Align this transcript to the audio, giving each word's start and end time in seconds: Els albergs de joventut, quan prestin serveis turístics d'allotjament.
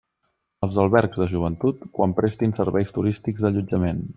Els 0.67 0.77
albergs 0.83 1.19
de 1.23 1.27
joventut, 1.33 1.85
quan 1.99 2.15
prestin 2.21 2.57
serveis 2.61 2.97
turístics 2.97 3.47
d'allotjament. 3.47 4.03